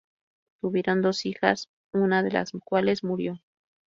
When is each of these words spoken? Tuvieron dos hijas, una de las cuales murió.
Tuvieron 0.63 1.03
dos 1.03 1.27
hijas, 1.27 1.69
una 1.93 2.23
de 2.23 2.31
las 2.31 2.49
cuales 2.65 3.03
murió. 3.03 3.37